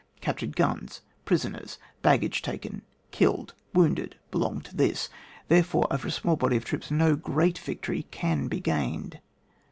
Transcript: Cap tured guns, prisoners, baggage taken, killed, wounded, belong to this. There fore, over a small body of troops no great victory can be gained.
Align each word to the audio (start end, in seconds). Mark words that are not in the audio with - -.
Cap 0.19 0.39
tured 0.39 0.55
guns, 0.55 1.01
prisoners, 1.25 1.77
baggage 2.01 2.41
taken, 2.41 2.81
killed, 3.11 3.53
wounded, 3.71 4.15
belong 4.31 4.59
to 4.61 4.75
this. 4.75 5.09
There 5.47 5.61
fore, 5.61 5.85
over 5.93 6.07
a 6.07 6.11
small 6.11 6.35
body 6.37 6.57
of 6.57 6.65
troops 6.65 6.89
no 6.89 7.15
great 7.15 7.59
victory 7.59 8.07
can 8.09 8.47
be 8.47 8.59
gained. 8.61 9.19